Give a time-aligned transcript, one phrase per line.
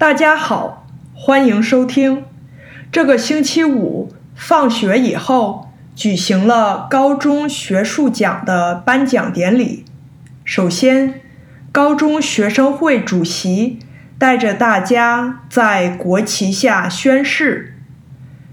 [0.00, 2.24] 大家好，欢迎收听。
[2.90, 9.84] 这个星期五放学以后，举行了高中学术奖的颁奖典礼。
[10.42, 11.20] 首先，
[11.70, 13.80] 高中学生会主席
[14.18, 17.76] 带着大家在国旗下宣誓，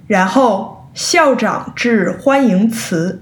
[0.05, 3.21] 然后校长致欢迎词，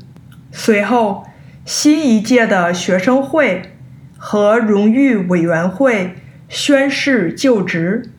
[0.52, 1.28] 随后
[1.64, 3.76] 新一届的学生会
[4.18, 6.16] 和荣誉委员会
[6.50, 8.12] 宣誓就职。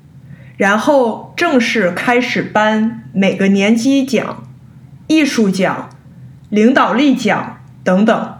[0.56, 4.48] 然后正式开始颁每个年级奖、
[5.06, 5.90] 艺术奖、
[6.48, 8.38] 领导力奖等等。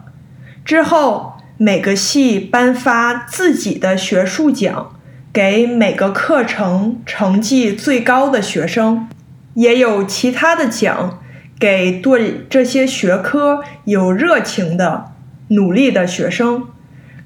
[0.65, 4.99] 之后每个系颁发自己的学术奖
[5.31, 9.07] 给每个课程成绩最高的学生，
[9.53, 11.21] 也有其他的奖
[11.61, 15.13] 给对这些学科有热情的
[15.49, 16.67] 努力的学生。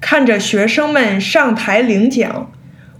[0.00, 2.50] 看着学生们上台领奖。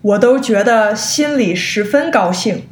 [0.02, 2.66] 我都觉得心里十分高兴。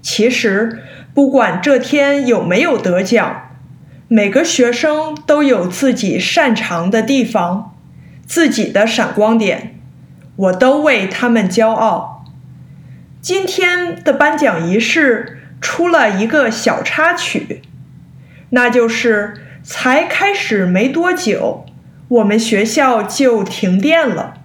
[0.00, 0.78] 其实，
[1.12, 3.50] 不管这天有没有得奖，
[4.06, 7.74] 每个学生都有自己擅长的地方，
[8.24, 9.78] 自己的闪光点，
[10.36, 12.24] 我都为他们骄傲。
[13.20, 17.62] 今天的颁奖仪式出了一个小插曲，
[18.50, 21.66] 那就是才开始没多久，
[22.06, 24.37] 我们学校就停电了。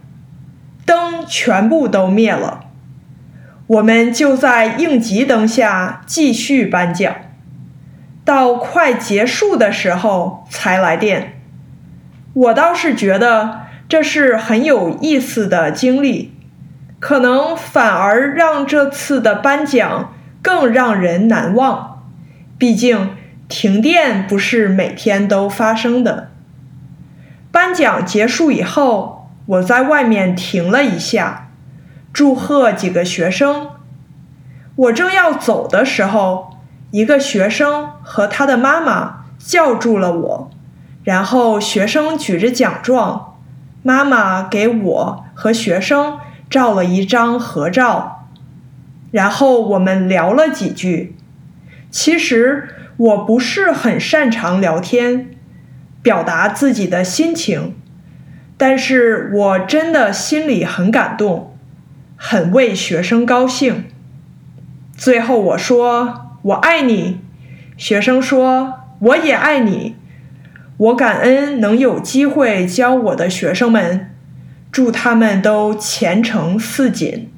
[0.86, 2.66] 灯全部都灭了，
[3.68, 7.16] 我们就在应急灯下继续颁奖，
[8.26, 11.40] 到快结束的时候才来电。
[12.34, 16.34] 我倒是觉得这是很有意思的经历，
[17.00, 22.04] 可能反而让这次的颁奖更让人难忘。
[22.58, 23.12] 毕竟
[23.48, 26.30] 停电不是每天都发生的。
[27.52, 29.23] 颁奖结束以后。
[29.46, 31.50] 我在外面停了一下，
[32.14, 33.68] 祝贺几个学生。
[34.76, 36.58] 我正要走的时候，
[36.92, 40.52] 一个学生和他的妈妈叫住了我，
[41.04, 43.36] 然后学生举着奖状，
[43.82, 46.18] 妈妈给我和学生
[46.50, 48.30] 照了一张合照，
[49.12, 51.16] 然后我们聊了几句。
[51.92, 55.36] 其实我不是很擅长聊天，
[56.02, 57.76] 表达自己的心情。
[58.58, 61.58] 但是我真的心里很感动，
[62.16, 63.86] 很为学生高兴。
[64.96, 67.20] 最后我说我爱你，
[67.76, 69.96] 学生说我也爱你。
[70.78, 74.12] 我感恩能有机会教我的学生们，
[74.72, 77.30] 祝他们都前程似锦。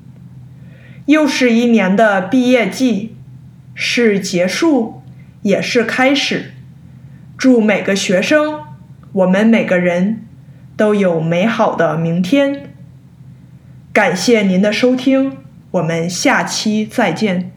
[1.05, 3.15] 又是一年的毕业季，
[3.73, 5.01] 是结束，
[5.41, 6.53] 也是开始。
[7.37, 8.61] 祝每个学生，
[9.11, 10.21] 我们每个人。
[10.77, 12.73] 都有美好的明天。
[13.93, 15.37] 感谢您的收听，
[15.71, 17.54] 我们下期再见。